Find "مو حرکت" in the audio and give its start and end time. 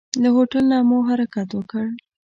0.89-1.49